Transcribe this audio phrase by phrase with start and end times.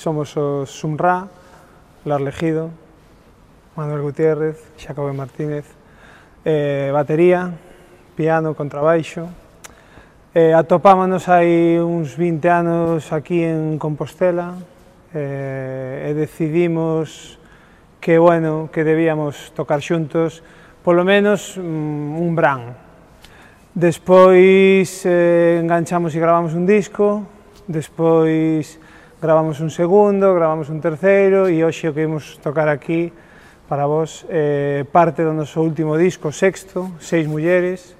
[0.00, 1.28] somos o Sumra,
[2.06, 2.70] Lar Legido,
[3.76, 5.68] Manuel Gutiérrez, Xacobe Martínez,
[6.42, 7.52] eh, batería,
[8.16, 9.28] piano, contrabaixo.
[10.32, 14.56] Eh, atopámonos hai uns 20 anos aquí en Compostela
[15.12, 17.36] eh, e decidimos
[18.00, 20.40] que, bueno, que debíamos tocar xuntos
[20.80, 22.72] polo menos mm, un bran.
[23.76, 27.28] Despois eh, enganchamos e gravamos un disco,
[27.68, 28.80] despois
[29.20, 33.12] Gravamos un segundo, gravamos un terceiro e hoxe o que imos tocar aquí
[33.68, 37.92] para vos eh, parte do noso último disco, sexto, Seis Mulleres.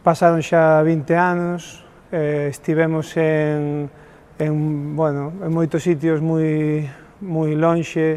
[0.00, 3.92] Pasaron xa 20 anos, eh, estivemos en,
[4.40, 4.52] en,
[4.96, 6.88] bueno, en moitos sitios moi,
[7.20, 8.16] moi lonxe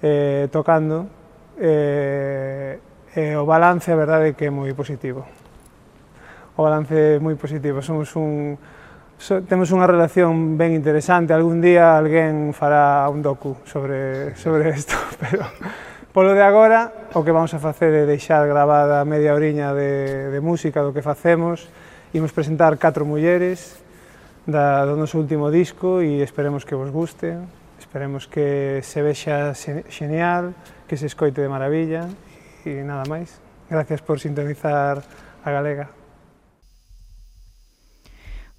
[0.00, 1.12] eh, tocando
[1.60, 2.80] eh,
[3.12, 5.28] e o balance a verdade é que é moi positivo.
[6.56, 8.56] O balance é moi positivo, somos un,
[9.16, 11.32] So, temos unha relación ben interesante.
[11.32, 15.48] Algún día alguén fará un docu sobre, sobre isto, pero
[16.12, 20.40] polo de agora o que vamos a facer é deixar gravada media oriña de, de
[20.44, 21.64] música do que facemos.
[22.12, 23.80] Imos presentar catro mulleres
[24.44, 27.40] da, do noso último disco e esperemos que vos guste,
[27.80, 29.56] esperemos que se vexa
[29.88, 30.52] xenial,
[30.84, 32.04] que se escoite de maravilla
[32.68, 33.40] e nada máis.
[33.72, 35.00] Gracias por sintonizar
[35.40, 36.05] a Galega.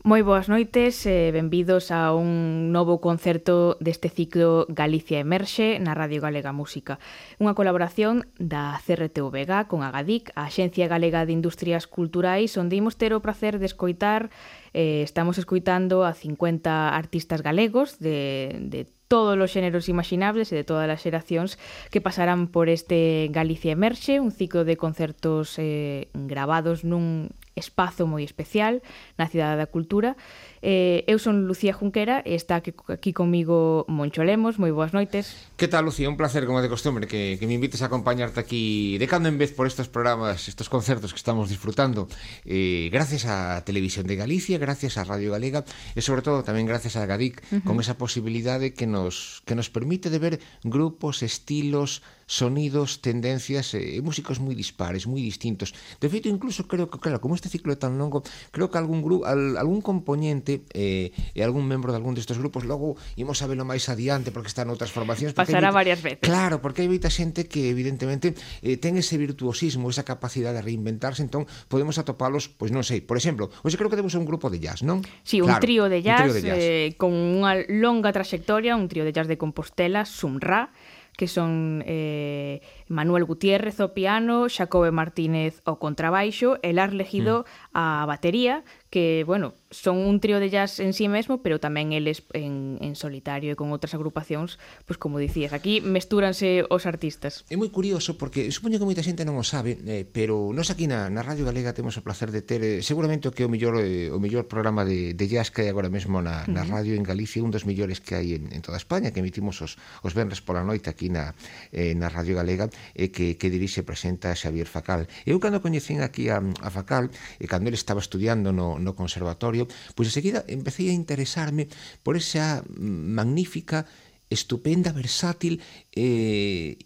[0.06, 6.22] Moi boas noites e benvidos a un novo concerto deste ciclo Galicia Emerxe na Radio
[6.22, 7.02] Galega Música.
[7.42, 13.02] Unha colaboración da CRTVG con con Agadic, a Axencia Galega de Industrias Culturais, onde imos
[13.02, 14.30] ter o placer de escoitar,
[14.78, 20.68] eh, estamos escoitando a 50 artistas galegos de, de todos os xéneros imaginables e de
[20.68, 21.58] todas as xeracións
[21.90, 28.22] que pasarán por este Galicia Emerxe, un ciclo de concertos eh, grabados nun espazo moi
[28.22, 28.86] especial
[29.18, 30.14] na Cidade da Cultura.
[30.62, 34.62] Eh, eu son Lucía Junquera e está aquí, aquí comigo Moncho Lemos.
[34.62, 35.34] Moi boas noites.
[35.58, 36.10] Que tal, Lucía?
[36.10, 39.38] Un placer, como de costumbre, que, que me invites a acompañarte aquí de cando en
[39.38, 42.08] vez por estos programas, estos concertos que estamos disfrutando.
[42.46, 45.66] Eh, gracias a Televisión de Galicia, gracias a Radio Galega
[45.98, 47.64] e, sobre todo, tamén gracias a GADIC, uh -huh.
[47.66, 53.98] con esa posibilidade que nos, que nos permite de ver grupos, estilos, sonidos, tendencias e,
[53.98, 55.72] eh, músicos moi dispares, moi distintos.
[56.04, 58.22] De feito, incluso creo que, claro, como este ciclo é tan longo,
[58.52, 62.68] creo que algún grupo, al, algún componente eh, e algún membro de algún destes grupos
[62.68, 65.32] logo imos a velo máis adiante porque están outras formacións.
[65.32, 66.28] Pasará varias veces.
[66.28, 71.24] Claro, porque hai moita xente que evidentemente eh, ten ese virtuosismo, esa capacidade de reinventarse,
[71.24, 74.60] entón podemos atopalos, pois non sei, por exemplo, hoxe creo que debemos un grupo de
[74.60, 75.00] jazz, non?
[75.24, 76.60] Sí, un claro, trío de jazz, un trío de jazz.
[76.60, 80.76] Eh, con unha longa trayectoria, un trío de jazz de Compostela, Sumra,
[81.18, 87.74] que son eh, Manuel Gutiérrez ao piano, Xacobe Martínez ao contrabaixo e Lar Legido mm.
[87.74, 88.62] á batería,
[88.94, 92.96] que, bueno, son un trío de jazz en sí mesmo, pero tamén eles en, en
[92.96, 94.56] solitario e con outras agrupacións,
[94.88, 97.44] pois como dicías, aquí mestúranse os artistas.
[97.52, 100.88] É moi curioso porque supoño que moita xente non o sabe, eh, pero nós aquí
[100.88, 103.52] na, na Radio Galega temos o placer de ter eh, seguramente o que é o
[103.52, 106.94] mellor eh, o mellor programa de, de jazz que hai agora mesmo na, na radio
[106.94, 110.14] en Galicia, un dos mellores que hai en, en toda España, que emitimos os, os
[110.14, 111.34] venres pola noite aquí na,
[111.74, 115.10] eh, na Radio Galega, e eh, que, que dirixe e presenta Xavier Facal.
[115.26, 118.94] Eu cando coñecín aquí a, a Facal, e eh, cando ele estaba estudiando no, no
[118.94, 121.68] conservatorio, laboratorio, pois enseguida empecé a interesarme
[122.04, 123.86] por esa magnífica
[124.30, 125.62] estupenda, versátil
[125.98, 126.78] eh,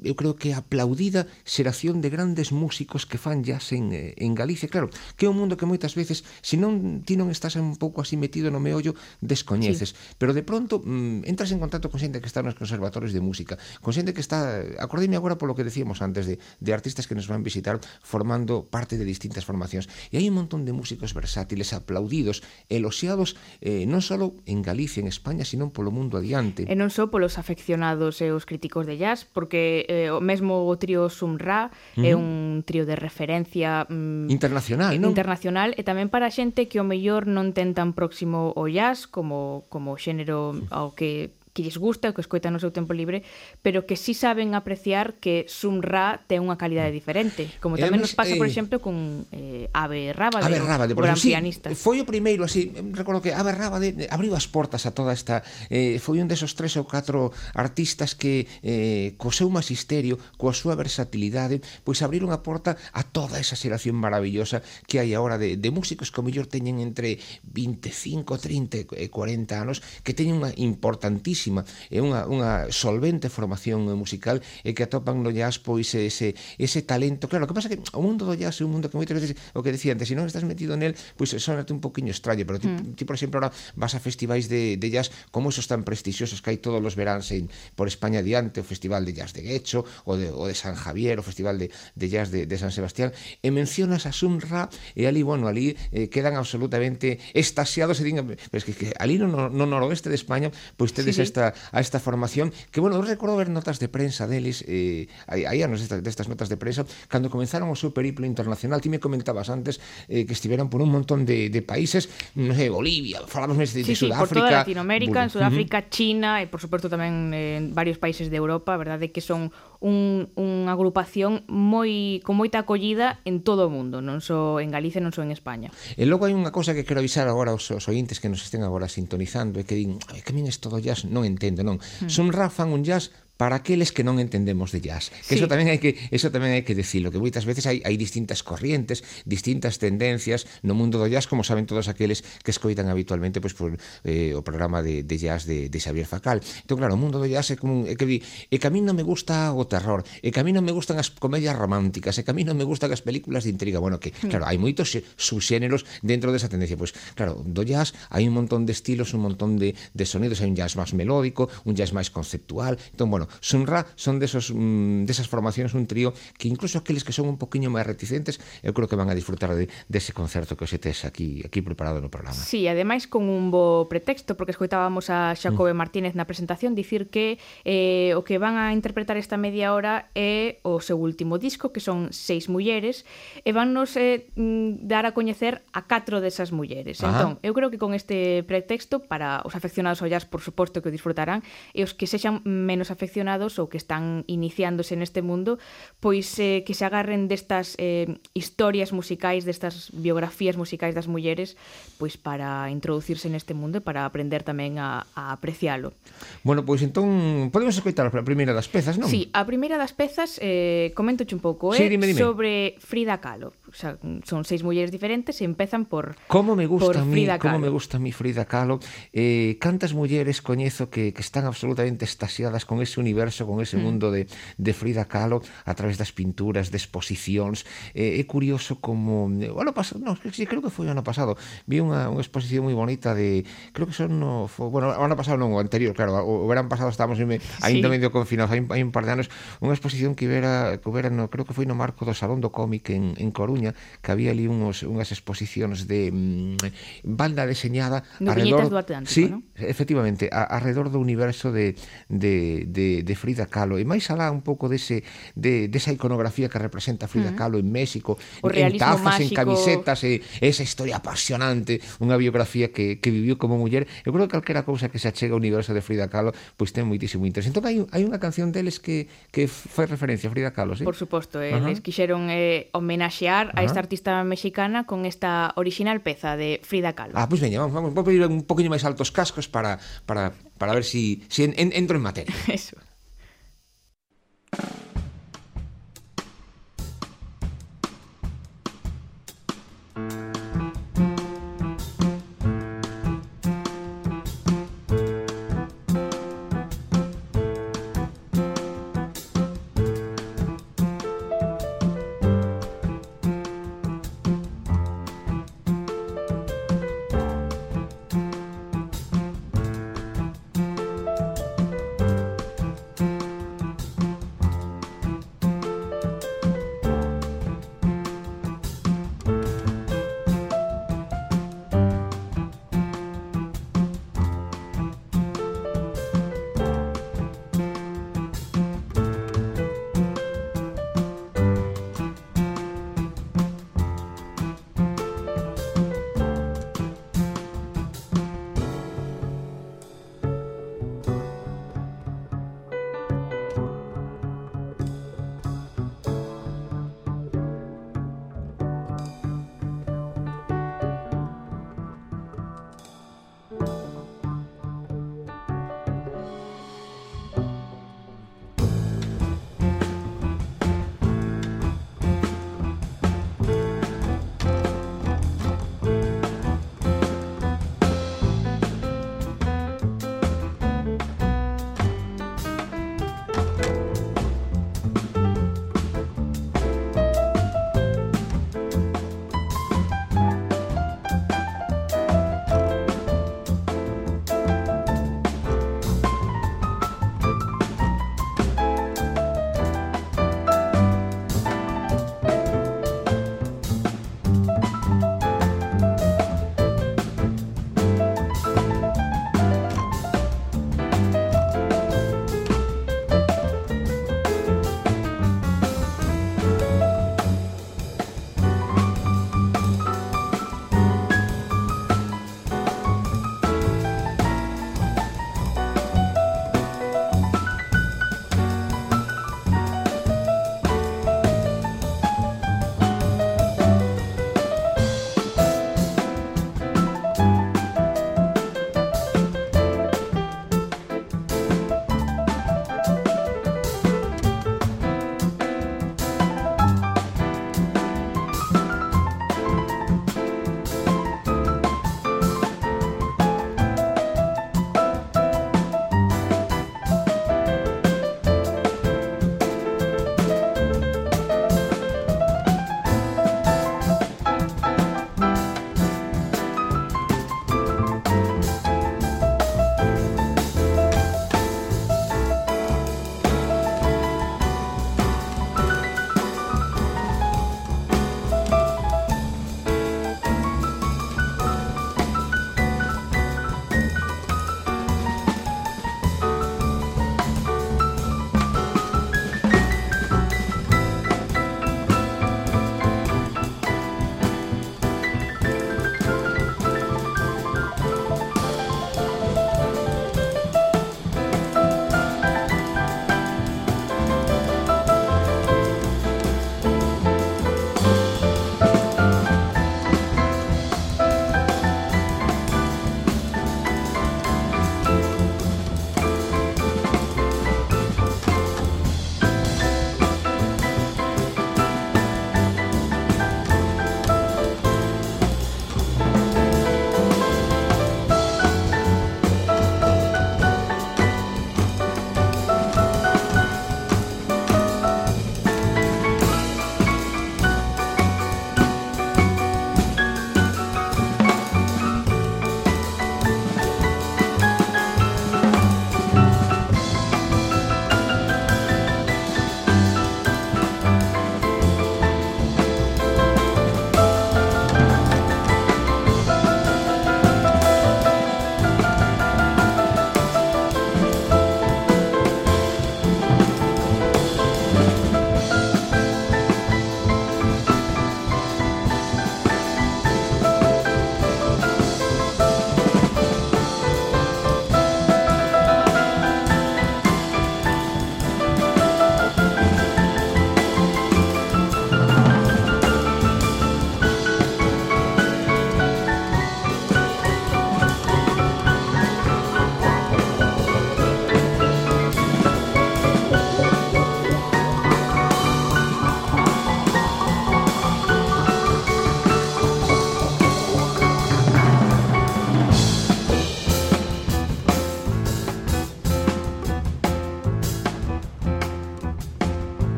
[0.00, 4.68] eu creo que aplaudida xeración de grandes músicos que fan jazz en, eh, en Galicia.
[4.72, 8.00] Claro, que é un mundo que moitas veces, se non ti non estás un pouco
[8.00, 9.92] así metido no meollo, descoñeces.
[9.92, 10.16] Sí.
[10.16, 13.60] Pero de pronto mm, entras en contacto con xente que está nos conservatorios de música,
[13.84, 17.28] con xente que está, acordeme agora polo que decíamos antes, de, de artistas que nos
[17.28, 19.88] van visitar formando parte de distintas formacións.
[20.08, 22.40] E hai un montón de músicos versátiles, aplaudidos,
[22.72, 24.14] eloxiados, eh, non só
[24.46, 26.64] en Galicia, en España, sino polo mundo adiante.
[26.70, 30.22] E non só polos afeccionados e eh, os que críticos de jazz porque eh, o
[30.22, 32.06] mesmo o trío Sumra uh -huh.
[32.06, 35.10] é un trío de referencia mm, internacional, non?
[35.10, 39.66] Internacional e tamén para xente que o mellor non ten tan próximo o jazz como
[39.66, 43.22] como xénero ao que que lles gusta, que escoitan no seu tempo libre,
[43.62, 46.98] pero que sí saben apreciar que Sum Ra ten unha calidade mm.
[46.98, 48.52] diferente, como eh, tamén nos pasa, por eh.
[48.52, 51.70] exemplo, con eh, Ave Rábade, Ave Rábade por gran sí, pianista.
[51.78, 55.46] Foi o primeiro, así, recordo que Ave Rábade eh, abriu as portas a toda esta...
[55.70, 60.74] Eh, foi un desos tres ou catro artistas que, eh, co seu magisterio, coa súa
[60.74, 64.58] versatilidade, pois abriron a porta a toda esa xeración maravillosa
[64.90, 69.54] que hai agora de, de músicos que o mellor teñen entre 25, 30 e 40
[69.54, 75.20] anos, que teñen unha importantísima fortísima e unha, unha solvente formación musical e que atopan
[75.20, 78.60] no jazz pois ese, ese talento claro, o que pasa que o mundo do jazz
[78.60, 80.96] é un mundo que moitas veces o que decía antes, se non estás metido nel
[81.16, 82.96] pois sonate un poquinho extraño pero ti, mm.
[82.96, 86.54] ti por exemplo ahora vas a festivais de, de jazz como esos tan prestixiosos que
[86.54, 90.16] hai todos os veráns en, por España diante o Festival de Jazz de Guecho o
[90.16, 93.12] de, o de San Javier o Festival de, de Jazz de, de San Sebastián
[93.44, 98.58] e mencionas a Sunra e ali, bueno, ali eh, quedan absolutamente extasiados e din, pero
[98.58, 100.48] es que, que ali no, no, no noroeste de España
[100.78, 103.90] pois tedes sí, sí esta, a esta formación, que, bueno, eu recordo ver notas de
[103.90, 107.90] prensa deles, eh, aí aí anos destas, destas notas de prensa, cando comenzaron o seu
[107.90, 112.06] periplo internacional, ti me comentabas antes eh, que estiveron por un montón de, de países,
[112.38, 114.30] non sei, Bolivia, falamos de, sí, de sí, Sudáfrica.
[114.30, 115.90] Sí, por toda Latinoamérica, en Sudáfrica, uh -huh.
[115.90, 119.50] China, e por suposto tamén en varios países de Europa, verdade que son
[119.84, 125.04] un, unha agrupación moi con moita acollida en todo o mundo, non só en Galicia,
[125.04, 125.68] non só en España.
[126.00, 128.64] E logo hai unha cousa que quero avisar agora aos, aos ointes que nos estén
[128.64, 131.76] agora sintonizando e que din, a que min isto do jazz non entendo, non.
[132.00, 132.08] Hmm.
[132.08, 135.10] Son Rafa un jazz para aqueles que non entendemos de jazz.
[135.26, 135.42] Que sí.
[135.42, 138.46] eso tamén hai que eso tamén hai que dicilo, que moitas veces hai hai distintas
[138.46, 143.58] corrientes, distintas tendencias no mundo do jazz, como saben todos aqueles que escoitan habitualmente pois
[143.58, 143.74] por
[144.06, 146.38] eh, o programa de, de jazz de, de Xavier Facal.
[146.62, 148.78] Entón claro, o mundo do jazz é como é que di, e que a mí
[148.78, 152.14] non me gusta o terror, e que a mí non me gustan as comedias románticas,
[152.18, 153.82] e que a mí non me gustan as películas de intriga.
[153.82, 154.30] Bueno, que mm.
[154.30, 158.72] claro, hai moitos subxéneros dentro desa tendencia, pois claro, do jazz hai un montón de
[158.72, 162.78] estilos, un montón de de sonidos, hai un jazz máis melódico, un jazz máis conceptual.
[162.94, 167.12] Entón, bueno, bueno, Sunra son desos, mm, desas formacións un trío que incluso aqueles que
[167.12, 170.56] son un poquinho máis reticentes, eu creo que van a disfrutar de, dese de concerto
[170.56, 172.36] que os tes aquí aquí preparado no programa.
[172.36, 175.78] Sí, ademais con un bo pretexto porque escoitábamos a Xacobe mm.
[175.78, 180.60] Martínez na presentación dicir que eh, o que van a interpretar esta media hora é
[180.62, 183.08] o seu último disco que son seis mulleres
[183.42, 187.00] e vannos eh, mm, dar a coñecer a catro desas mulleres.
[187.00, 187.14] Ajá.
[187.14, 190.90] Entón, eu creo que con este pretexto para os afeccionados ao jazz, por suposto que
[190.90, 191.40] o disfrutarán
[191.72, 195.62] e os que sexan menos afeccionados afeccionados ou que están iniciándose neste mundo,
[196.02, 201.54] pois eh, que se agarren destas eh, historias musicais, destas biografías musicais das mulleres,
[201.94, 205.94] pois para introducirse neste mundo e para aprender tamén a, a aprecialo.
[206.42, 209.06] Bueno, pois entón, podemos escoitar a primeira das pezas, non?
[209.06, 212.18] Sí, a primeira das pezas, eh, comento un pouco, eh, sí, dime, dime.
[212.18, 217.02] sobre Frida Kahlo o sea, son seis mulleres diferentes e empezan por Como me gusta
[217.02, 218.78] a mí, como me gusta a mí Frida Kahlo.
[219.10, 223.82] Eh, cantas mulleres coñezo que, que están absolutamente estasiadas con ese universo, con ese mm.
[223.82, 227.66] mundo de, de Frida Kahlo a través das pinturas, de exposicións.
[227.98, 229.26] Eh, é curioso como...
[229.42, 231.34] Eh, o ano pasado, no, sí, creo que foi o ano pasado.
[231.66, 233.42] Vi unha, unha exposición moi bonita de...
[233.74, 234.22] Creo que son...
[234.22, 236.22] No, foi, bueno, o ano pasado non, o anterior, claro.
[236.22, 237.90] O, o verán pasado estábamos me, ainda sí.
[237.90, 239.26] medio confinados, hai, hai un par de anos.
[239.58, 242.54] Unha exposición que vera, que vera no, creo que foi no marco do Salón do
[242.54, 248.04] Cómic en, en Coruña Coruña que había ali unos, unhas exposicións de mm, banda deseñada
[248.20, 249.40] no alrededor, do Atlántico, sí, ¿no?
[249.56, 251.72] efectivamente, a, alrededor do universo de,
[252.12, 256.60] de, de, de Frida Kahlo e máis alá un pouco dese, de, desa iconografía que
[256.60, 257.40] representa Frida uh -huh.
[257.40, 259.32] Kahlo en México, o en tazas, mágico...
[259.32, 263.88] en camisetas, e, esa historia apasionante, unha biografía que, que viviu como muller.
[264.04, 266.84] Eu creo que calquera cousa que se achega ao universo de Frida Kahlo pois ten
[266.84, 267.48] moitísimo interés.
[267.48, 270.84] Entón hai, hai unha canción deles que, que fai referencia a Frida Kahlo, sí?
[270.84, 271.72] Por suposto, eh, uh -huh.
[271.72, 277.14] les quixeron eh, homenaxear a esta artista mexicana con esta original peza de Frida Kahlo.
[277.14, 280.34] Ah, pois pues veña, vamos, vamos, vou pedir un poquinho máis altos cascos para para
[280.58, 282.34] para ver si si en, en, entro en materia.
[282.50, 282.76] Eso.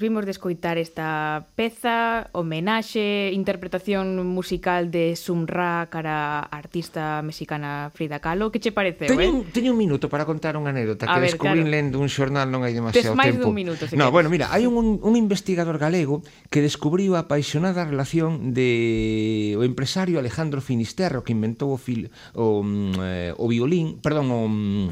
[0.00, 8.18] vimos de escoitar esta peza, homenaxe, interpretación musical de Sumra cara a artista mexicana Frida
[8.18, 8.50] Kahlo.
[8.50, 9.06] Que che parece?
[9.06, 9.44] Teño, eh?
[9.52, 11.76] teño un minuto para contar unha anécdota a que ver, descubrín claro.
[11.76, 13.44] lendo un xornal non hai demasiado Tes máis tempo.
[13.44, 14.14] máis dun minuto, se No, queres.
[14.16, 20.16] bueno, mira, hai un, un investigador galego que descubriu a apaixonada relación de o empresario
[20.18, 24.88] Alejandro Finisterro que inventou o, fil, o, mm, eh, o violín, perdón, o mm,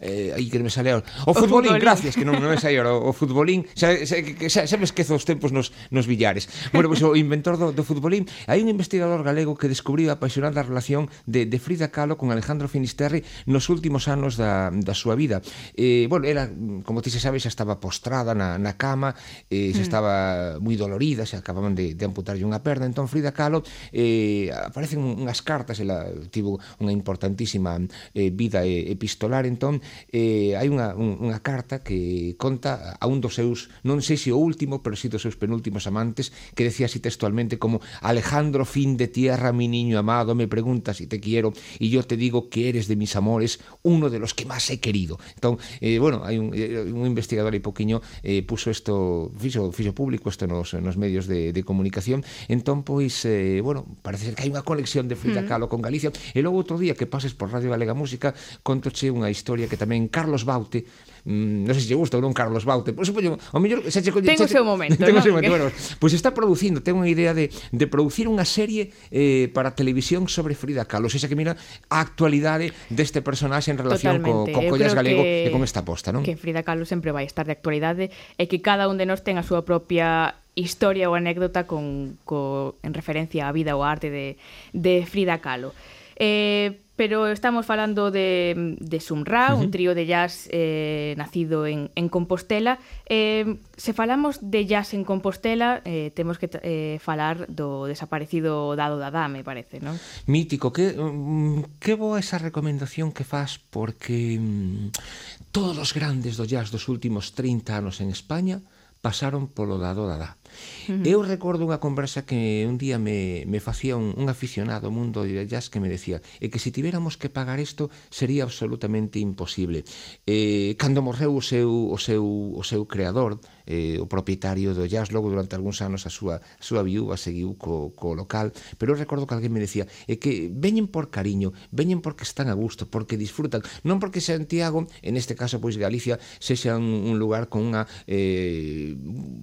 [0.00, 1.06] eh, aí que me sale ahora.
[1.24, 3.64] O, o futbolín, futbolín, gracias, que non, non me sai ahora o, o futbolín.
[3.72, 6.48] Xa, xa, xa, xa me esquezo os tempos nos, nos billares.
[6.72, 10.20] Bueno, pois pues, o inventor do, do futbolín, hai un investigador galego que descubriu a
[10.20, 15.16] apaixonada relación de, de Frida Kahlo con Alejandro Finisterre nos últimos anos da, da súa
[15.16, 15.40] vida.
[15.74, 16.48] Eh, bueno, era,
[16.84, 19.16] como ti se sabe, xa estaba postrada na, na cama,
[19.48, 19.88] eh, xa mm.
[19.88, 20.12] estaba
[20.60, 25.40] moi dolorida, xa acababan de, de amputarlle unha perna, entón Frida Kahlo eh, aparecen unhas
[25.40, 27.80] cartas, ela tivo unha importantísima
[28.12, 29.80] eh, vida eh, epistolar, entón
[30.12, 34.30] eh, hai unha, un, unha carta que conta a un dos seus, non sei se
[34.32, 38.96] o último, pero si dos seus penúltimos amantes, que decía así textualmente como Alejandro, fin
[38.96, 42.68] de tierra, mi niño amado, me pregunta si te quiero y yo te digo que
[42.68, 45.18] eres de mis amores uno de los que más he querido.
[45.34, 49.94] Entón, eh, bueno, hai un, eh, un investigador aí poquinho eh, puso isto, fixo, fixo
[49.94, 54.44] público isto nos, nos medios de, de comunicación, entón, pois, eh, bueno, parece ser que
[54.44, 55.48] hai unha conexión de Frida mm.
[55.48, 59.30] Kahlo con Galicia, e logo outro día que pases por Radio Galega Música, contoche unha
[59.30, 60.88] historia que que tamén Carlos Baute,
[61.28, 64.00] mmm, non sei se lle gusta ou non Carlos Baute, pois supoño, ao mellor se
[64.00, 65.52] che colle Ten o seu momento, ten o seu momento.
[65.52, 65.68] Bueno,
[66.00, 70.56] pois está producindo, ten unha idea de de producir unha serie eh para televisión sobre
[70.56, 71.60] Frida Kahlo, sexa que mira
[71.92, 76.10] a actualidade deste personaxe en relación co, co Collas Galego que, e con esta posta,
[76.10, 76.24] non?
[76.24, 78.08] Que Frida Kahlo sempre vai estar de actualidade
[78.40, 82.80] e que cada un de nós ten a súa propia historia ou anécdota con, co,
[82.80, 84.40] en referencia á vida ou á arte de,
[84.72, 85.76] de Frida Kahlo.
[86.16, 89.64] Eh, pero estamos falando de, de Sumra, uh -huh.
[89.64, 92.80] un trío de jazz eh, nacido en, en Compostela.
[93.04, 98.96] Eh, se falamos de jazz en Compostela, eh, temos que eh, falar do desaparecido Dado
[98.98, 100.00] Dada, me parece, non?
[100.26, 106.40] Mítico, que, um, mm, que boa esa recomendación que faz, porque mm, todos os grandes
[106.40, 108.64] do jazz dos últimos 30 anos en España
[109.04, 110.40] pasaron polo Dado Dada.
[110.88, 111.06] Uh -huh.
[111.06, 115.22] Eu recordo unha conversa que un día me, me facía un, un aficionado ao mundo
[115.24, 119.84] de jazz que me decía e que se tivéramos que pagar isto sería absolutamente imposible.
[120.26, 122.24] Eh, cando morreu o seu, o seu,
[122.56, 126.62] o seu creador, eh, o propietario do jazz, logo durante algúns anos a súa, a
[126.62, 130.48] súa viúva seguiu co, co local, pero eu recordo que alguén me decía é que
[130.54, 135.34] veñen por cariño, veñen porque están a gusto, porque disfrutan, non porque Santiago, en este
[135.34, 138.94] caso pois Galicia, sexa un, un lugar con unha eh,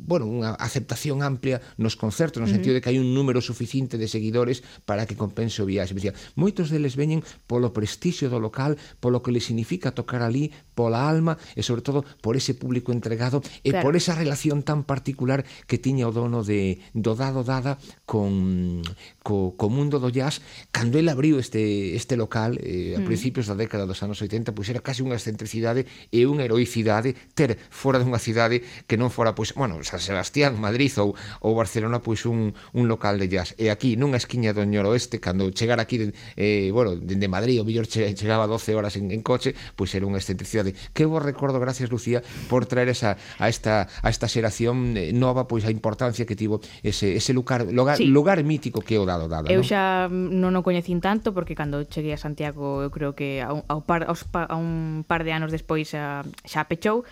[0.07, 2.55] bueno, unha aceptación aceptación amplia nos concertos, no uh -huh.
[2.55, 5.93] sentido de que hai un número suficiente de seguidores para que compense o viaxe.
[5.93, 11.03] Decía, moitos deles veñen polo prestixio do local, polo que le significa tocar ali, pola
[11.03, 13.83] alma e sobre todo por ese público entregado e claro.
[13.83, 18.81] por esa relación tan particular que tiña o dono de do dado dada con
[19.21, 23.05] co, co mundo do jazz cando el abriu este este local eh, a mm.
[23.05, 27.59] principios da década dos anos 80, pois era casi unha excentricidade e unha heroicidade ter
[27.69, 31.99] fora dunha cidade que non fora pois, bueno, San Sebastián, Madrid Suiza ou, ou Barcelona
[31.99, 35.81] pois un, un local de jazz e aquí nunha esquiña do Ñor Oeste cando chegar
[35.81, 39.25] aquí de, eh, bueno, dende de Madrid o mellor che, chegaba 12 horas en, en
[39.25, 43.89] coche pois era unha excentricidade que vos recordo gracias Lucía por traer esa, a, esta,
[43.89, 48.05] a esta xeración eh, nova pois a importancia que tivo ese, ese lugar, lugar, sí.
[48.05, 51.81] lugar mítico que é o dado dada eu xa non o coñecín tanto porque cando
[51.89, 55.49] cheguei a Santiago eu creo que ao, un par, aos, a un par de anos
[55.49, 57.07] despois xa, xa pechou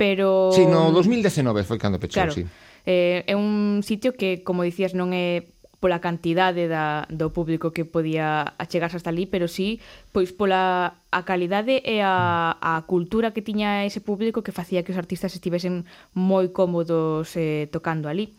[0.00, 0.48] pero...
[0.56, 2.32] Sí, no 2019 foi cando pechou, claro.
[2.32, 2.48] sí.
[2.86, 5.48] Eh, é un sitio que, como dicías, non é
[5.80, 9.80] pola cantidade da, do público que podía achegarse hasta ali, pero sí
[10.12, 14.92] pois pola a calidade e a, a cultura que tiña ese público que facía que
[14.92, 18.36] os artistas estivesen moi cómodos eh, tocando ali.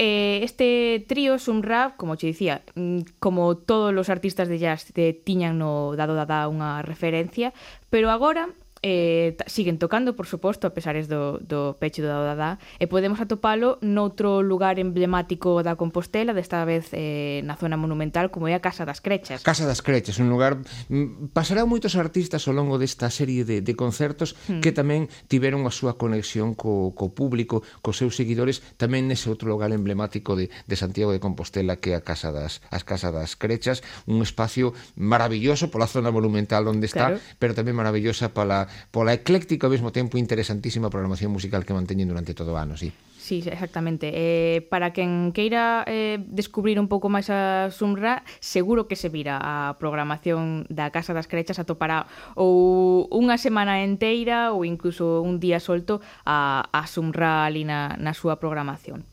[0.00, 5.12] Eh, este trío Sumrap, como che dicía, mm, como todos os artistas de jazz te
[5.12, 7.52] tiñan no dado dada unha referencia,
[7.92, 8.48] pero agora
[8.82, 13.78] eh, siguen tocando, por suposto, a pesares do, do pecho do Dada, e podemos atopalo
[13.82, 18.86] noutro lugar emblemático da Compostela, desta vez eh, na zona monumental, como é a Casa
[18.86, 19.42] das Crechas.
[19.42, 20.58] Casa das Crechas, un lugar...
[20.88, 24.62] Mm, Pasará moitos artistas ao longo desta serie de, de concertos hmm.
[24.62, 29.50] que tamén tiveron a súa conexión co, co público, cos seus seguidores, tamén nese outro
[29.50, 33.34] lugar emblemático de, de Santiago de Compostela que é a Casa das, as Casa das
[33.34, 37.36] Crechas, un espacio maravilloso pola zona monumental onde está, claro.
[37.40, 42.34] pero tamén maravillosa pola pola ecléctica ao mesmo tempo interesantísima programación musical que manteñen durante
[42.34, 42.92] todo o ano, sí.
[43.28, 44.08] Sí, exactamente.
[44.14, 49.36] Eh, para quen queira eh, descubrir un pouco máis a Sumra, seguro que se vira
[49.36, 52.08] a programación da Casa das Crechas atopará
[52.40, 58.16] ou unha semana enteira ou incluso un día solto a, a Sumra ali na, na
[58.16, 59.04] súa programación.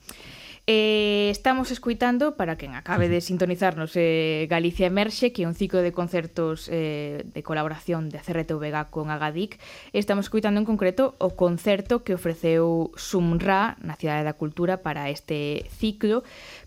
[0.68, 5.86] Eh, estamos escuitando, para quen acabe de sintonizarnos, eh, Galicia Emerxe, que é un ciclo
[5.86, 9.62] de concertos eh, de colaboración de CRTVG con Agadic.
[9.94, 15.70] Estamos escuitando en concreto o concerto que ofreceu Sumra na Cidade da Cultura para este
[15.70, 16.26] ciclo,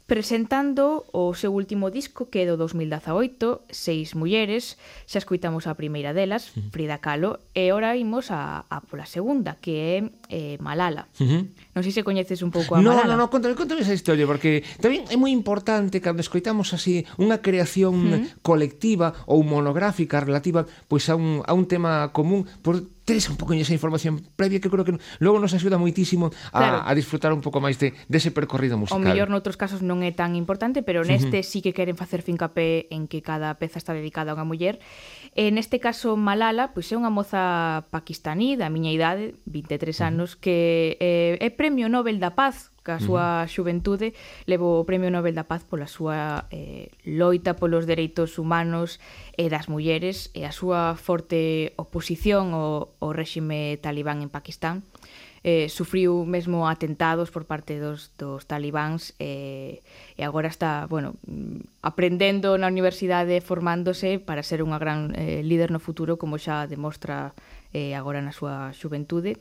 [0.08, 6.16] presentando o seu último disco que é do 2018, Seis mulleres, xa escuitamos a primeira
[6.16, 6.72] delas, uh -huh.
[6.72, 9.96] Frida Kahlo, e ora imos a, a pola segunda, que é
[10.32, 11.12] eh, Malala.
[11.20, 11.42] Uh -huh.
[11.76, 13.20] Non sei se coñeces un pouco a no, Malala.
[13.20, 17.44] Non, non, contame, contame esa historia, porque tamén é moi importante cando escoitamos así unha
[17.44, 18.40] creación uh -huh.
[18.40, 23.64] colectiva ou monográfica relativa pois a un, a un tema común, por, tedes un poquinho
[23.64, 26.78] esa información previa que creo que logo nos axuda moitísimo a, claro.
[26.84, 29.00] a disfrutar un pouco máis de, dese de percorrido musical.
[29.00, 31.48] O mellor noutros casos non é tan importante, pero neste uh -huh.
[31.48, 34.76] sí que queren facer fincapé en que cada peza está dedicada a unha muller.
[35.32, 41.00] En este caso Malala, pois é unha moza pakistaní da miña idade, 23 anos, que
[41.00, 43.52] eh, é Premio Nobel da Paz que a súa uh -huh.
[43.52, 44.16] xuventude
[44.48, 48.96] levou o Premio Nobel da Paz pola súa eh, loita polos dereitos humanos
[49.36, 54.88] e das mulleres e a súa forte oposición ao, ao réxime talibán en Pakistán.
[55.44, 59.84] Eh, sufriu mesmo atentados por parte dos, dos talibáns eh,
[60.16, 61.14] e agora está, bueno,
[61.84, 67.36] aprendendo na universidade, formándose para ser unha gran eh, líder no futuro, como xa demostra
[67.76, 69.36] eh, agora na súa xuventude.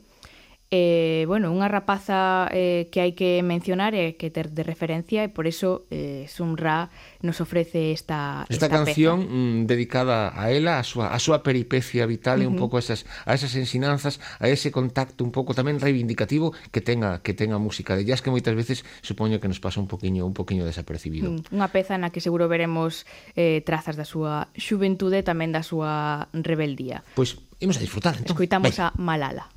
[0.70, 5.24] Eh, bueno, unha rapaza eh, que hai que mencionar e eh, que ter de referencia
[5.24, 6.92] e por eso eh, Sun Ra
[7.24, 12.04] nos ofrece esta esta, esta canción mm, dedicada a ela, a súa a súa peripecia
[12.04, 12.52] vital uh -huh.
[12.52, 16.52] e un pouco a esas a esas ensinanzas, a ese contacto un pouco tamén reivindicativo
[16.68, 19.88] que tenga que tenga música de jazz que moitas veces supoño que nos pasa un
[19.88, 21.32] poquiño un poquiño desapercibido.
[21.32, 23.08] Mm, unha peza na que seguro veremos
[23.40, 27.00] eh, trazas da súa xuventude e tamén da súa rebeldía.
[27.16, 28.36] Pois imos a disfrutar entón.
[28.36, 28.92] Escoitamos Venga.
[28.92, 29.48] a Malala.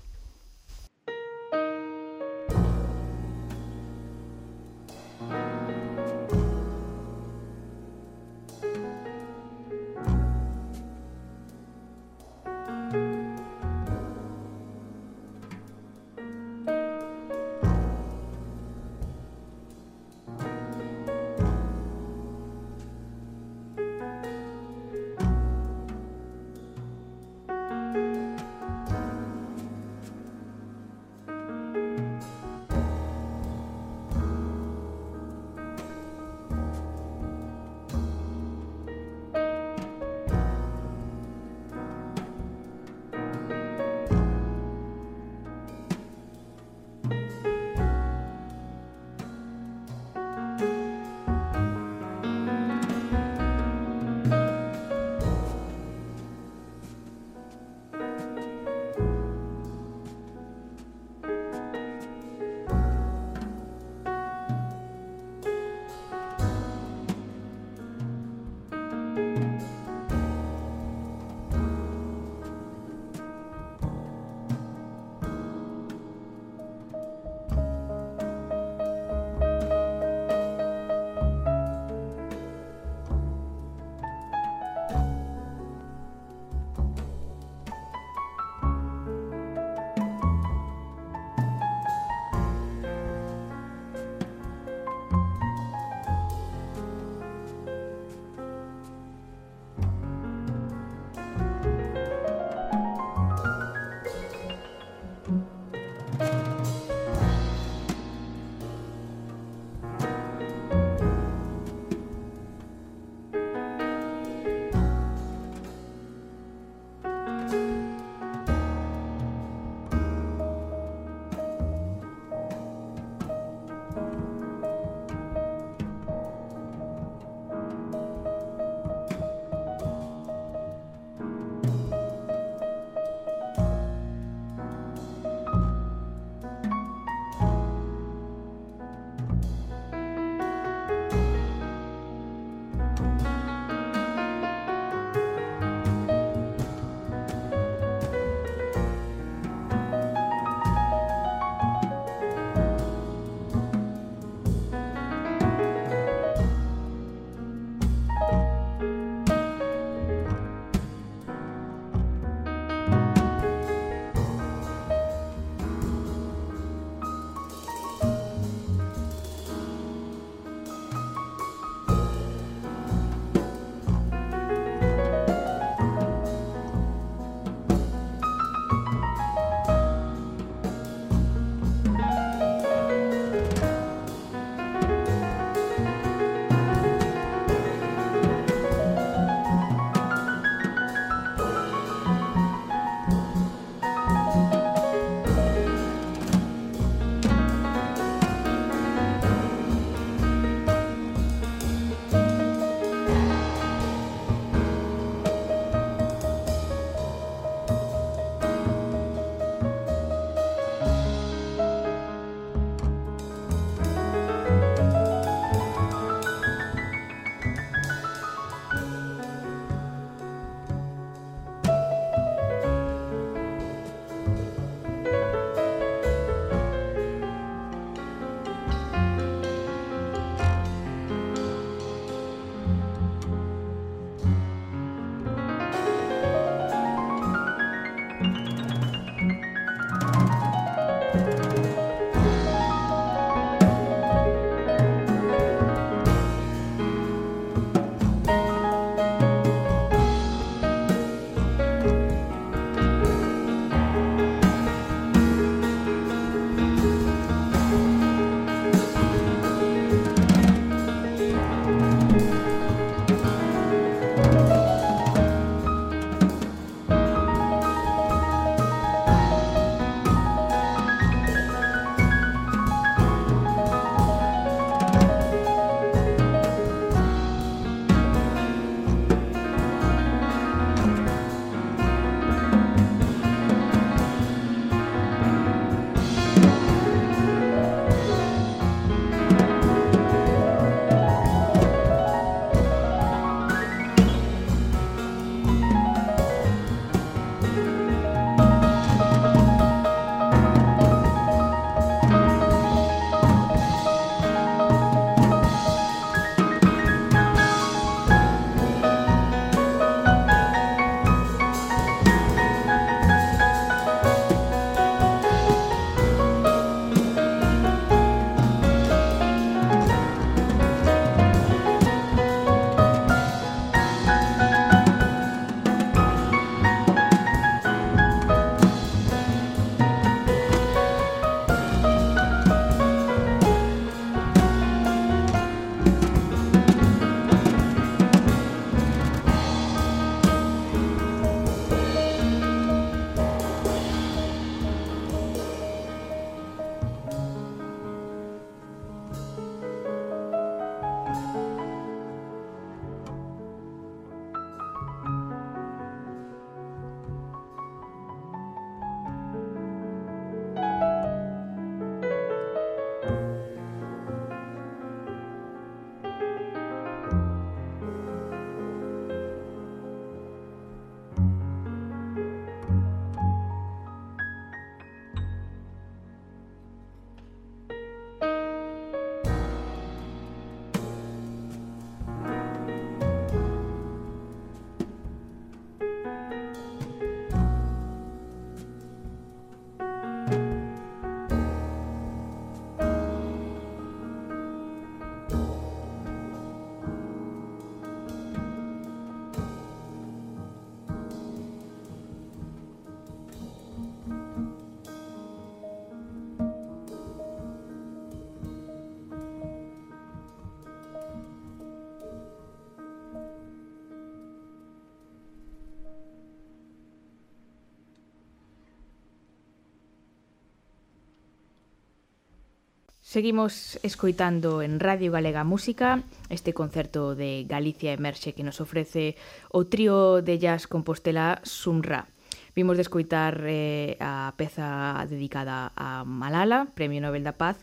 [423.12, 429.18] Seguimos escoitando en Radio Galega Música este concerto de Galicia Emerxe que nos ofrece
[429.52, 432.08] o trío de jazz Compostela Sumra.
[432.56, 437.60] Vimos de escoitar eh, a peza dedicada a Malala, Premio Nobel da Paz.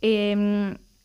[0.00, 0.32] Eh,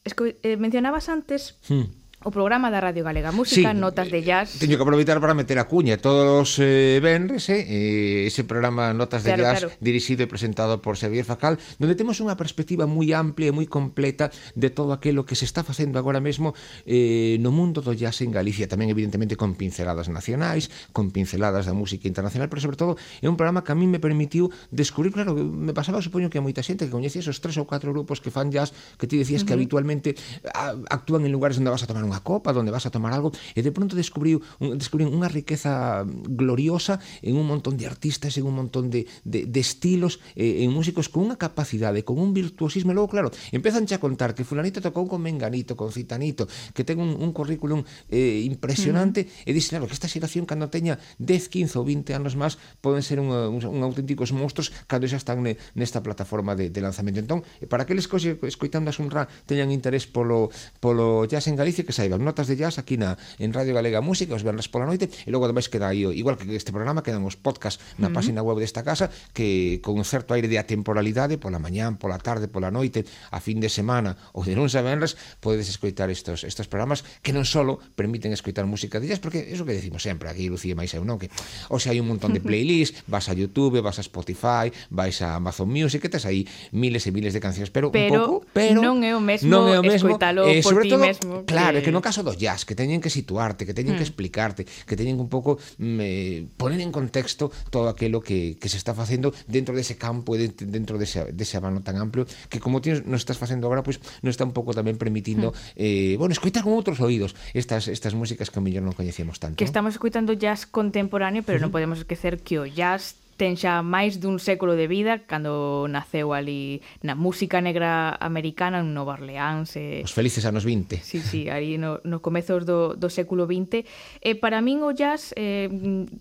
[0.08, 1.60] eh mencionabas antes...
[1.68, 4.58] Hmm o programa da Radio Galega Música, sí, Notas de Jazz.
[4.58, 8.42] Eh, teño que aproveitar para meter a cuña todos os eh, venres, eh, eh, ese
[8.42, 9.78] programa Notas de claro, Jazz claro.
[9.78, 14.34] dirixido e presentado por Xavier Facal, donde temos unha perspectiva moi amplia e moi completa
[14.58, 16.58] de todo aquilo que se está facendo agora mesmo
[16.90, 21.78] eh, no mundo do jazz en Galicia, tamén evidentemente con pinceladas nacionais, con pinceladas da
[21.78, 25.38] música internacional, pero sobre todo é un programa que a mí me permitiu descubrir, claro,
[25.38, 28.34] me pasaba, supoño que a moita xente que coñecía esos tres ou catro grupos que
[28.34, 29.48] fan jazz, que ti decías uh -huh.
[29.48, 30.10] que habitualmente
[30.50, 33.12] a, actúan en lugares onde vas a tomar unha unha copa donde vas a tomar
[33.12, 38.40] algo e de pronto descubriu un, descubriu unha riqueza gloriosa en un montón de artistas,
[38.40, 42.32] en un montón de, de, de estilos, eh, en músicos con unha capacidade, con un
[42.32, 46.88] virtuosismo e logo claro, empezan a contar que fulanito tocou con Menganito, con Citanito, que
[46.88, 49.50] ten un, un currículum eh, impresionante uh -huh.
[49.50, 53.04] e dices, claro, que esta xeración cando teña 10, 15 ou 20 anos máis poden
[53.04, 57.20] ser un, un, un auténticos monstruos cando xa están ne, nesta plataforma de, de lanzamento.
[57.20, 60.50] Entón, para aqueles que escoitando a Sunra teñan interés polo,
[60.80, 63.98] polo jazz en Galicia que xa saiban notas de jazz aquí na, en Radio Galega
[63.98, 67.26] Música os venres pola noite e logo ademais queda aí, igual que este programa quedan
[67.26, 68.14] os podcast na mm.
[68.14, 72.46] página web desta casa que con un certo aire de atemporalidade pola mañán, pola tarde,
[72.46, 76.70] pola noite a fin de semana ou de lunes a venres podedes escoitar estos, estos
[76.70, 80.30] programas que non solo permiten escoitar música de jazz porque é o que decimos sempre
[80.30, 81.34] aquí Lucía máis eu non que
[81.74, 85.42] o sea, hai un montón de playlists vas a Youtube, vas a Spotify vais a
[85.42, 88.78] Amazon Music que tes aí miles e miles de cancións pero, pero un pouco pero
[88.78, 91.80] non é o mesmo non é o mesmo, escoitalo eh, por ti todo, mesmo claro,
[91.80, 94.00] que que no eh, caso do jazz, que teñen que situarte, que teñen mm.
[94.02, 98.68] que explicarte, que teñen un pouco mm, eh, poner en contexto todo aquilo que, que
[98.68, 102.82] se está facendo dentro dese campo e dentro dese, dese abano tan amplio que como
[102.82, 105.78] tienes, nos estás facendo agora, pois pues, non está un pouco tamén permitindo mm.
[105.78, 109.62] eh, bueno, escoitar con outros oídos estas, estas músicas que o mellor non coñecemos tanto.
[109.62, 111.64] Que estamos escoitando jazz contemporáneo, pero mm.
[111.68, 116.32] non podemos esquecer que o jazz ten xa máis dun século de vida cando naceu
[116.32, 119.76] ali na música negra americana en Nova Orleans.
[119.76, 120.02] Eh...
[120.04, 121.04] Os felices anos 20.
[121.04, 123.84] Sí, sí, ali no, no comezos do, do século 20.
[124.24, 125.68] E para min o jazz, eh,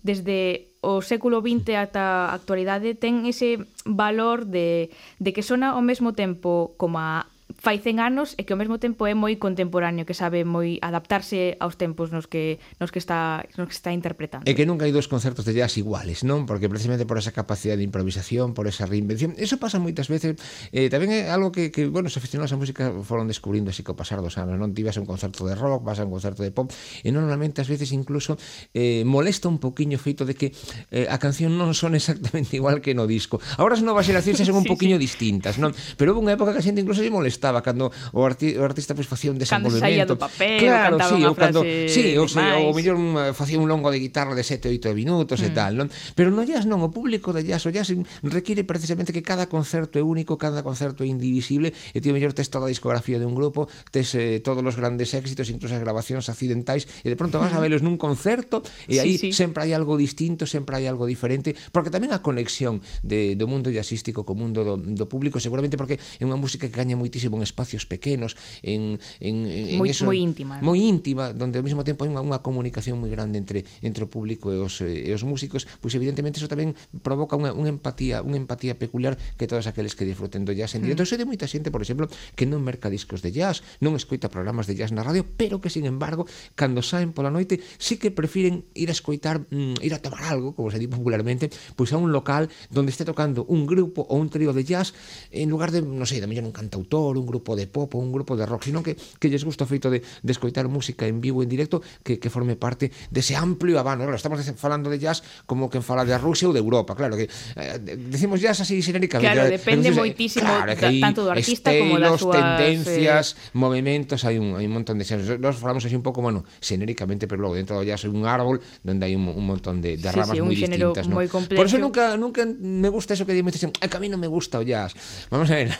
[0.03, 5.81] desde o século 20 ata a actualidade, ten ese valor de, de que sona ao
[5.81, 7.25] mesmo tempo como a
[7.57, 11.55] fai 100 anos e que ao mesmo tempo é moi contemporáneo, que sabe moi adaptarse
[11.57, 14.45] aos tempos nos que nos que está nos que está interpretando.
[14.45, 16.45] E que nunca hai dous concertos de jazz iguales, non?
[16.45, 20.37] Porque precisamente por esa capacidade de improvisación, por esa reinvención, eso pasa moitas veces.
[20.75, 23.95] Eh, tamén é algo que, que bueno, os aficionados á música foron descubrindo así que
[23.95, 24.75] pasar dos anos, non?
[24.75, 26.69] Ti vas a un concerto de rock, vas a un concerto de pop,
[27.01, 28.37] e normalmente ás veces incluso
[28.73, 30.51] eh, molesta un poquinho o feito de que
[30.91, 33.39] eh, a canción non son exactamente igual que no disco.
[33.57, 34.97] Ahora as novas xeracións son sí, un sí.
[34.97, 35.71] distintas, non?
[35.95, 38.63] Pero houve unha época que a xente incluso se molestaba pasaba cando o, arti o
[38.63, 39.79] artista pois facía un desenvolvemento.
[39.79, 42.97] Cando saía do papel, claro, cantaba sí, unha frase cando, sí, ou se, o mellor
[43.31, 45.47] facía un longo de guitarra de 7 8 minutos mm.
[45.47, 45.87] e tal, non?
[46.17, 47.93] Pero no jazz non, o público de jazz, o jazz
[48.25, 52.35] require precisamente que cada concerto é único, cada concerto é indivisible, e ti o mellor
[52.35, 55.81] tes toda a discografía de un grupo, tes eh, todos os grandes éxitos, incluso as
[55.81, 59.29] grabacións accidentais, e de pronto vas a velos nun concerto e sí, aí sí.
[59.31, 63.71] sempre hai algo distinto, sempre hai algo diferente, porque tamén a conexión de, do mundo
[63.71, 67.43] jazzístico co mundo do, do público, seguramente porque é unha música que gaña moitísimo en
[67.43, 70.59] espacios pequenos, en, en, en moi, eso, moi íntima.
[70.63, 74.09] Moi íntima, donde ao mesmo tempo hai unha, unha comunicación moi grande entre entre o
[74.09, 76.73] público e os, e os músicos, pois evidentemente eso tamén
[77.03, 80.85] provoca unha, unha empatía, unha empatía peculiar que todos aqueles que disfruten do jazz en
[80.85, 81.03] directo.
[81.03, 81.09] Mm.
[81.09, 84.65] Sei de moita xente, por exemplo, que non merca discos de jazz, non escoita programas
[84.65, 86.25] de jazz na radio, pero que sin embargo,
[86.55, 90.55] cando saen pola noite, sí que prefiren ir a escoitar, mm, ir a tomar algo,
[90.55, 94.29] como se di popularmente, pois a un local donde este tocando un grupo ou un
[94.29, 94.93] trío de jazz
[95.31, 98.01] en lugar de, non sei, da mellor un cantautor, un un grupo de pop ou
[98.05, 101.09] un grupo de rock, sino que, que lles gusta o feito de, de escoitar música
[101.09, 104.05] en vivo, en directo, que, que forme parte dese amplio abano.
[104.05, 107.25] Claro, estamos falando de jazz como que fala de Rusia ou de Europa, claro, que
[107.25, 109.33] eh, decimos jazz así xenéricamente.
[109.33, 112.37] Claro, depende entonces, moitísimo claro, da, tanto do artista estilos, como das súas...
[112.37, 113.57] tendencias, eh...
[113.57, 115.05] movimentos, hai un, hai un montón de...
[115.41, 118.61] Nos falamos así un pouco, bueno, xenéricamente, pero logo dentro do jazz hai un árbol
[118.85, 121.09] donde hai un, un montón de, de ramas sí, moi distintas.
[121.09, 121.17] ¿no?
[121.25, 121.57] Complejo.
[121.57, 124.63] Por eso nunca, nunca me gusta eso que dime, a mí non me gusta o
[124.63, 124.93] jazz.
[125.31, 125.71] Vamos a ver.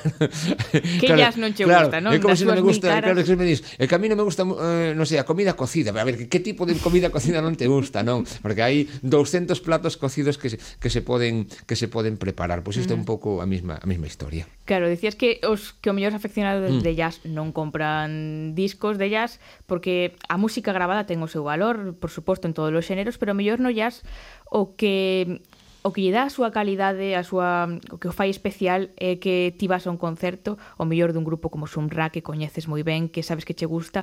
[0.86, 2.12] Que claro, jazz non che claro, gusta, non?
[2.14, 4.44] É como se si non me gusta, claro, que me dis, el camino me gusta,
[4.44, 5.92] eh, non sei, a comida cocida.
[5.92, 8.24] A ver, que, que tipo de comida cocida non te gusta, non?
[8.44, 12.62] Porque hai 200 platos cocidos que se, que se poden que se poden preparar.
[12.62, 14.48] Pois pues isto é un pouco a mesma a mesma historia.
[14.66, 16.82] Claro, dicías que os que o mellor afeccionados mm.
[16.84, 21.96] de jazz non compran discos de jazz porque a música grabada ten o seu valor,
[21.98, 24.04] por suposto, en todos os xéneros, pero mellor no jazz
[24.50, 25.42] o que
[25.86, 29.22] o que lle dá a súa calidade, a súa, o que o fai especial é
[29.22, 32.82] que ti vas a un concerto, o mellor dun grupo como Sumra que coñeces moi
[32.82, 34.02] ben, que sabes que che gusta,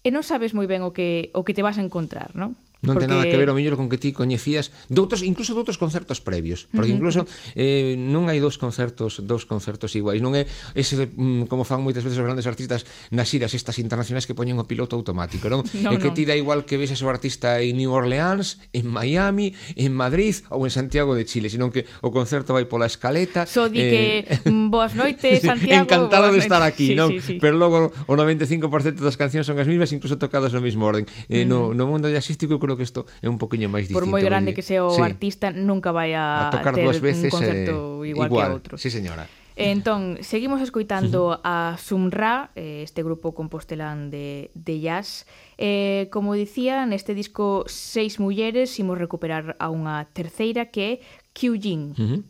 [0.00, 2.56] e non sabes moi ben o que o que te vas a encontrar, non?
[2.82, 3.06] Non porque...
[3.06, 6.66] ten nada que ver o mellor con que ti coñecías doutros, incluso doutros concertos previos,
[6.74, 6.98] porque uh -huh.
[6.98, 7.20] incluso
[7.54, 12.02] eh, non hai dous concertos, dous concertos iguais, non é ese mm, como fan moitas
[12.02, 12.82] veces os grandes artistas
[13.14, 15.62] nas xiras estas internacionais que poñen o piloto automático, non?
[15.86, 19.54] no, é que ti da igual que vexas o artista en New Orleans, en Miami,
[19.78, 23.46] en Madrid ou en Santiago de Chile, senón que o concerto vai pola escaleta.
[23.46, 24.26] So di eh...
[24.42, 25.86] que boas noites Santiago.
[25.86, 27.14] Encantado de estar aquí, sí, non?
[27.14, 27.34] Sí, sí.
[27.38, 31.06] Pero logo o 95% das cancións son as mesmas, incluso tocadas no mesmo orden.
[31.30, 31.70] Eh, uh -huh.
[31.70, 34.00] no, no mundo jazzístico creo creo que isto é un poquinho máis distinto.
[34.00, 35.04] Por moi grande que sea o sí.
[35.04, 38.56] artista, nunca vai a, a tocar ter dúas veces un concerto eh, igual, igual que
[38.56, 38.74] outro.
[38.80, 39.28] Sí, señora.
[39.54, 45.28] Entón, seguimos escoitando a Sumra, eh, este grupo compostelán de, de jazz.
[45.58, 50.92] Eh, como dicía, neste disco seis mulleres imos recuperar a unha terceira que é
[51.36, 51.92] Qiu Jin.
[51.92, 52.20] Uh -huh.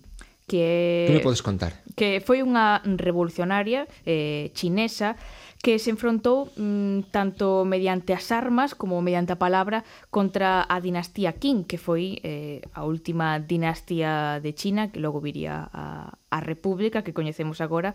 [0.51, 1.78] Que, que me podes contar?
[1.95, 5.14] Que foi unha revolucionaria eh, chinesa
[5.62, 11.38] que se enfrontou mm, tanto mediante as armas como mediante a palabra contra a dinastía
[11.38, 17.06] Qing, que foi eh, a última dinastía de China, que logo viría a, a República
[17.06, 17.94] que coñecemos agora,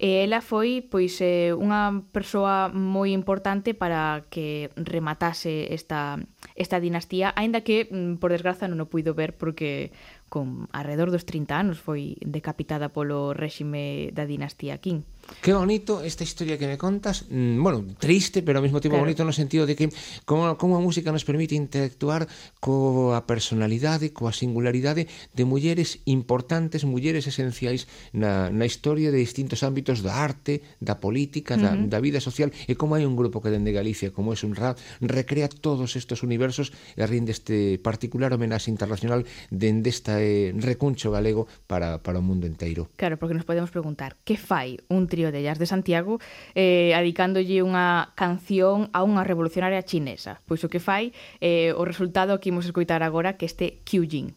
[0.00, 6.16] e ela foi pois eh, unha persoa moi importante para que rematase esta,
[6.56, 9.92] esta dinastía, aínda que, mm, por desgraza, non o puido ver porque
[10.32, 15.04] con alrededor dos 30 anos foi decapitada polo réxime da dinastía Qing.
[15.40, 17.24] Qué bonito esta historia que me contas.
[17.30, 19.06] Mm, bueno, triste, pero ao mesmo tempo claro.
[19.06, 19.90] bonito no sentido de que
[20.24, 22.26] como, como a música nos permite interactuar
[22.58, 30.02] coa personalidade, coa singularidade de mulleres importantes, mulleres esenciais na, na historia de distintos ámbitos
[30.02, 31.90] da arte, da política, da, uh -huh.
[31.90, 34.78] da vida social e como hai un grupo que dende Galicia, como é un rap,
[35.00, 41.46] recrea todos estos universos e rinde este particular homenaxe internacional dende este eh, recuncho galego
[41.66, 42.90] para, para o mundo inteiro.
[42.96, 46.16] Claro, porque nos podemos preguntar, que fai un trío de Jazz de Santiago
[46.56, 50.40] eh, adicándolle unha canción a unha revolucionaria chinesa.
[50.48, 51.12] Pois o que fai
[51.44, 54.32] eh, o resultado que imos escoitar agora que este Kyujin.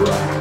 [0.00, 0.39] Right.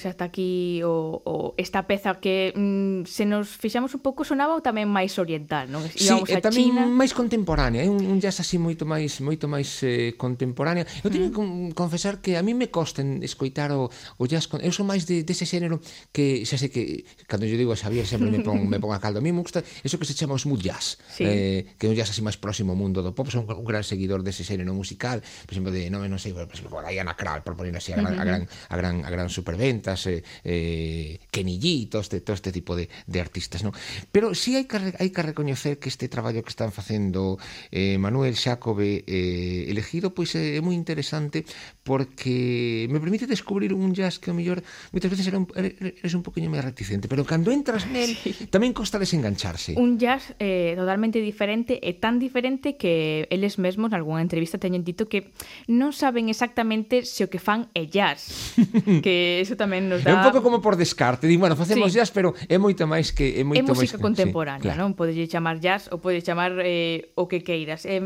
[0.00, 4.56] pois ata aquí o, o esta peza que mm, se nos fixamos un pouco sonaba
[4.64, 5.84] tamén máis oriental, non?
[5.84, 6.88] Íbamos sí, a tamén China.
[6.88, 10.88] máis contemporánea, é un, un jazz así moito máis moito máis eh, contemporánea.
[11.04, 11.36] Eu teño mm.
[11.36, 14.64] que confesar que a mí me costen escoitar o, o jazz, con...
[14.64, 15.76] eu sou máis de dese de xénero
[16.16, 19.00] que xa sei que cando eu digo a Xavier sempre me pon me pon a
[19.04, 19.20] caldo.
[19.20, 21.28] A mí me gusta eso que se chama o smooth jazz, sí.
[21.28, 23.84] eh, que é un jazz así máis próximo ao mundo do pop, son un gran
[23.84, 27.12] seguidor dese de xénero musical, por exemplo de non, non sei, por exemplo, por Diana
[27.12, 30.22] Krall, por poner así a gran, a gran a gran a gran superventa artistas eh,
[30.44, 33.72] eh, Kenny G, todo este, todo este tipo de, de artistas, non?
[34.12, 37.38] Pero si sí hai que, hai que recoñecer que este traballo que están facendo
[37.70, 41.46] eh, Manuel Xacobe eh, elegido, pois pues, eh, é moi interesante
[41.82, 44.62] porque me permite descubrir un jazz que o mellor
[44.94, 48.14] moitas veces era un, er, er, eres un poquinho máis reticente, pero cando entras nel,
[48.14, 48.34] sí.
[48.50, 49.74] tamén costa desengancharse.
[49.78, 55.06] Un jazz eh, totalmente diferente e tan diferente que eles mesmos nalgúna entrevista teñen dito
[55.06, 55.30] que
[55.70, 58.54] non saben exactamente se o que fan é jazz.
[59.04, 60.12] que eso tamén tamén nos dá...
[60.12, 61.98] É un pouco como por descarte, di, bueno, facemos sí.
[61.98, 64.04] jazz, pero é moito máis que é moito é música máis...
[64.04, 64.84] contemporánea, sí, claro.
[64.84, 64.92] non?
[64.92, 67.88] Podes chamar jazz ou pode chamar eh, o que queiras.
[67.88, 68.00] Eh,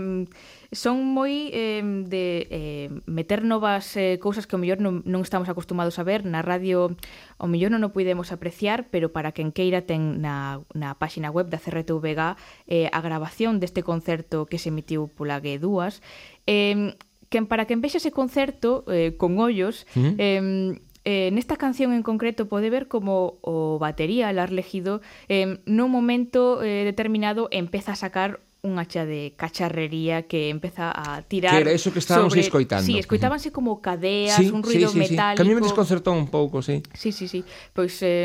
[0.75, 5.51] son moi eh, de eh, meter novas eh, cousas que o mellor non, non estamos
[5.51, 6.95] acostumados a ver na radio
[7.39, 11.47] o mellor non o podemos apreciar pero para quen queira ten na, na páxina web
[11.47, 12.35] da CRTVG
[12.67, 16.03] eh, a grabación deste concerto que se emitiu pola G2
[16.51, 16.99] eh,
[17.31, 20.15] quen para quen vexa ese concerto eh, con ollos uh -huh.
[20.19, 26.65] eh, Eh, nesta canción en concreto pode ver como o batería Larlegido eh, nun momento
[26.65, 31.73] eh, determinado empeza a sacar un hacha de cacharrería que empeza a tirar Que era
[31.77, 32.41] eso que estábamos sobre...
[32.41, 32.87] escoitando.
[32.87, 35.37] Sí, escoitábanse como cadeas, sí, un ruido sí, sí, metálico.
[35.37, 35.37] Sí.
[35.37, 36.81] Que a mí me desconcertou un pouco, sí.
[36.97, 37.45] Sí, sí, sí.
[37.77, 38.25] Pois eh,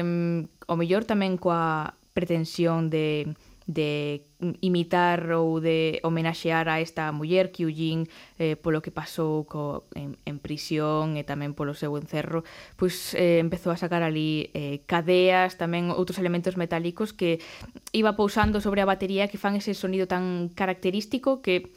[0.64, 3.28] o mellor tamén coa pretensión de
[3.70, 4.26] de
[4.66, 8.10] imitar ou de homenaxear a esta muller Qiu Jin
[8.42, 12.42] eh, polo que pasou co, en, en prisión e tamén polo seu encerro
[12.74, 17.38] pois eh, empezou a sacar ali eh, cadeas, tamén outros elementos metálicos que
[17.94, 21.70] iba pousando sobre a batería que fan ese sonido tan característico que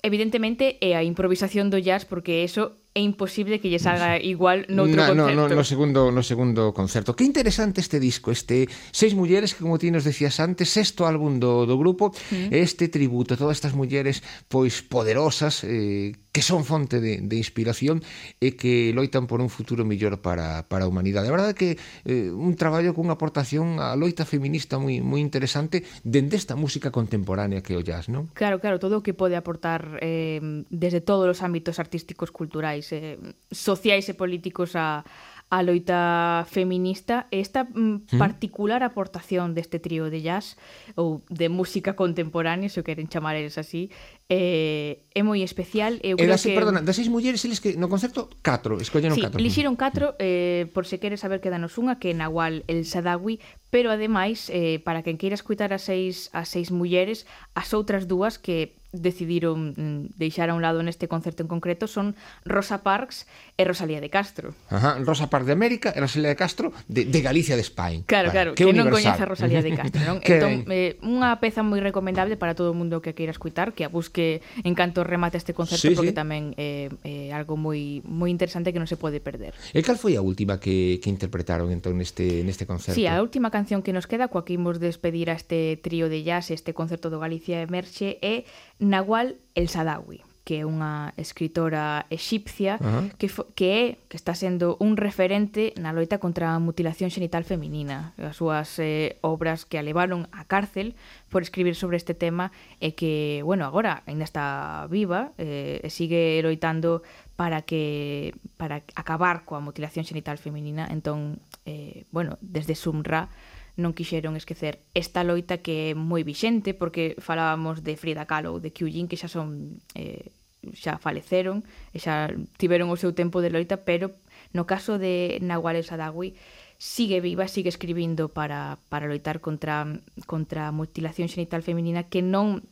[0.00, 4.98] evidentemente é a improvisación do jazz porque eso é imposible que lle salga igual noutro
[4.98, 5.38] no, concerto.
[5.38, 7.14] No, no, no segundo, no segundo concerto.
[7.14, 11.38] Que interesante este disco, este Seis mulleres que como ti nos decías antes, sexto álbum
[11.38, 12.50] do, do grupo, mm.
[12.50, 18.02] este tributo a todas estas mulleres pois poderosas eh, que son fonte de, de inspiración
[18.38, 21.26] e que loitan por un futuro mellor para, para a humanidade.
[21.26, 21.70] A verdade é que
[22.06, 27.58] eh, un traballo cunha aportación á loita feminista moi moi interesante dende esta música contemporánea
[27.58, 28.30] que o jazz, non?
[28.38, 30.38] Claro, claro, todo o que pode aportar eh,
[30.70, 33.18] desde todos os ámbitos artísticos culturais eh,
[33.50, 35.04] sociais e políticos a,
[35.48, 37.26] a loita feminista.
[37.32, 40.60] E esta mm, particular aportación deste trío de jazz
[40.92, 43.88] ou de música contemporánea, se o queren chamar eles así,
[44.28, 46.52] eh, é moi especial eu creo das, que...
[46.52, 50.68] perdona, das seis mulleres eles que no concerto catro, escolleron sí, catro lixeron catro, eh,
[50.76, 54.80] por se queres saber que danos unha que é Nahual El Sadawi pero ademais, eh,
[54.80, 57.24] para quen queira escutar as seis, as seis mulleres
[57.56, 62.16] as outras dúas que decidiron mm, deixar a un lado neste concerto en concreto son
[62.48, 63.28] Rosa Parks
[63.60, 64.56] e Rosalía de Castro.
[64.72, 68.00] Ajá, Rosa Parks de América e Rosalía de Castro de, de Galicia de España.
[68.08, 70.18] Claro, vale, claro, que, que non coñece a Rosalía de Castro, non?
[70.24, 73.92] entón, eh, unha peza moi recomendable para todo o mundo que queira escutar, que a
[73.92, 76.18] busque que en canto remate este concerto sí, porque sí.
[76.18, 79.54] tamén é eh, eh, algo moi moi interesante que non se pode perder.
[79.70, 82.98] E cal foi a última que, que interpretaron entón neste neste concerto?
[82.98, 86.26] Sí, a última canción que nos queda coa que imos despedir a este trío de
[86.26, 88.42] jazz, este concerto do Galicia Emerxe é
[88.82, 93.04] Nahual El Sadawi que é unha escritora exipcia uh -huh.
[93.20, 98.16] que, que é que está sendo un referente na loita contra a mutilación xenital feminina.
[98.16, 100.96] As súas eh, obras que a levaron á cárcel
[101.28, 102.48] por escribir sobre este tema
[102.80, 107.04] e que, bueno, agora aínda está viva eh, e sigue loitando
[107.36, 110.88] para que para acabar coa mutilación xenital feminina.
[110.88, 113.28] Entón, eh, bueno, desde Sumra
[113.76, 118.58] non quixeron esquecer esta loita que é moi vixente porque falábamos de Frida Kahlo ou
[118.58, 120.34] de Kyujin que xa son eh,
[120.74, 121.62] xa faleceron
[121.94, 124.14] e xa tiveron o seu tempo de loita, pero
[124.52, 126.34] no caso de Nahual El Sadawi
[126.78, 129.86] sigue viva, sigue escribindo para, para loitar contra,
[130.26, 132.62] contra a mutilación xenital feminina que non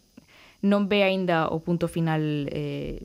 [0.64, 3.05] non ve aínda o punto final eh,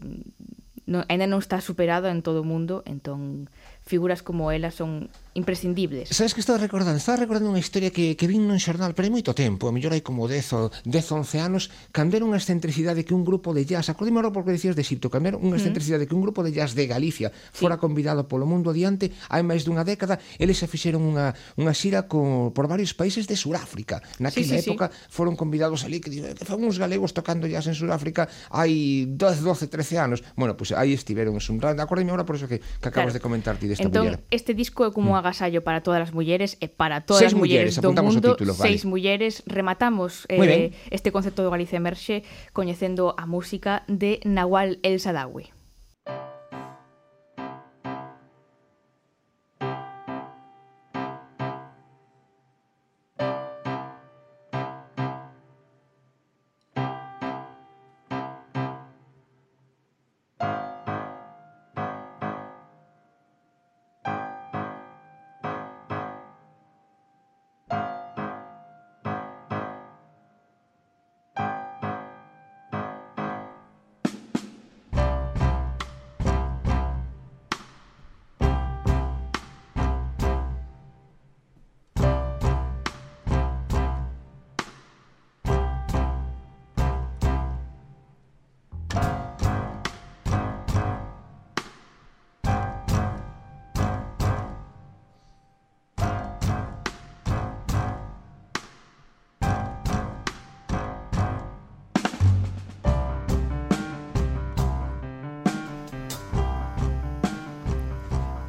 [0.88, 3.51] non, ainda non está superado en todo o mundo entón
[3.84, 6.09] figuras como ela son imprescindibles.
[6.09, 9.13] Sabes que estaba recordando, estaba recordando unha historia que, que vin nun xornal, pero hai
[9.15, 13.15] moito tempo, a mellor hai como 10 ou 10 11 anos, cambiaron unha excentricidade que
[13.15, 16.23] un grupo de jazz, acordime agora porque decías de Xipto, cambiaron unha excentricidade que un
[16.23, 17.63] grupo de jazz de Galicia sí.
[17.63, 22.11] fora convidado polo mundo adiante hai máis dunha década, eles se fixeron unha, unha xira
[22.11, 24.03] con, por varios países de Suráfrica.
[24.19, 25.15] Naquela sí, sí, época sí.
[25.15, 29.47] foron convidados ali, que, eh, que fan uns galegos tocando jazz en Suráfrica hai 12,
[29.47, 30.19] 12, 13 anos.
[30.36, 31.88] Bueno, pois pues, aí estiveron en Suráfrica.
[31.88, 33.15] Acordeme agora por eso que, que acabas claro.
[33.15, 34.19] de comentar ti desta Entón, muller.
[34.27, 37.38] este disco é como mm agasallo para todas as mulleres e para todas seis as
[37.38, 38.65] mulleres, mulleres do mundo, título, vale.
[38.65, 44.99] seis mulleres, rematamos eh, este concepto do Galicia Emerxe coñecendo a música de Nahual El
[44.99, 45.61] Sadawi.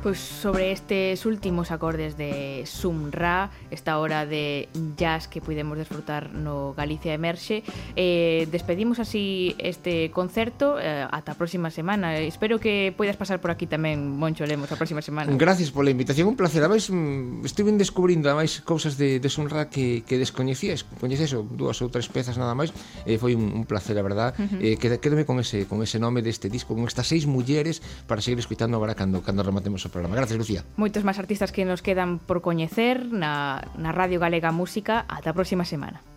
[0.02, 6.34] Pues sobre estes últimos acordes de Sum Ra, esta hora de jazz que podemos desfrutar
[6.34, 7.62] no Galicia Emerxe,
[7.94, 12.18] eh, despedimos así este concerto eh, ata a próxima semana.
[12.18, 15.30] Espero que poidas pasar por aquí tamén, Moncho Lemos, a próxima semana.
[15.38, 16.66] Gracias pola invitación, un placer.
[16.66, 20.82] Ademais, mm, estive descubrindo ademais cousas de, de Sum Ra que, que descoñecías.
[20.98, 22.74] Coñeces dúas ou tres pezas nada máis.
[23.06, 24.34] Eh, foi un, un placer, a verdad.
[24.34, 24.82] Uh -huh.
[24.82, 27.78] eh, quédome con ese, con ese nome deste disco, con estas seis mulleres
[28.10, 30.16] para seguir escuitando agora cando, cando rematemos o programa.
[30.16, 30.64] Gracias, Lucía.
[30.74, 35.06] Moitos máis artistas que nos quedan por coñecer na, na Radio Galega Música.
[35.06, 36.11] Ata a próxima semana.